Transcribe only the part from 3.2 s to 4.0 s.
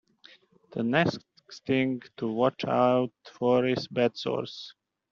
for is